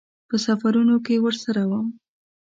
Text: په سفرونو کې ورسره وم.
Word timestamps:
په 0.29 0.35
سفرونو 0.45 0.95
کې 1.05 1.15
ورسره 1.25 1.61
وم. 1.69 1.87